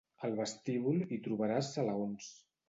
Al 0.27 0.31
vestíbul 0.37 0.97
hi 1.01 1.19
trobaràs 1.27 1.71
salaons. 1.77 2.33